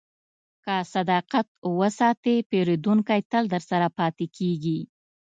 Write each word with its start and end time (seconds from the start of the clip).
که 0.63 0.75
صداقت 0.93 1.47
وساتې، 1.79 2.35
پیرودونکی 2.49 3.21
تل 3.31 3.43
درسره 3.53 3.87
پاتې 3.97 4.25
کېږي. 4.37 4.79